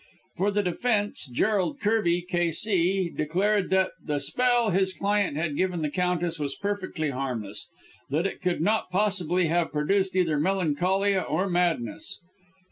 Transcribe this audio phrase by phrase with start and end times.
[0.35, 5.91] For the defence, Gerald Kirby, K.C., declared that the spell his client had given the
[5.91, 7.67] Countess was perfectly harmless;
[8.09, 12.19] that it could not possibly have produced either melancholia or madness.